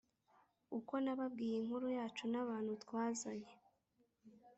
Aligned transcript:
uko 0.77 0.93
nababwiye 1.03 1.55
inkuru 1.59 1.87
yacu 1.97 2.23
n’abantu 2.31 2.71
twazanye 2.83 3.51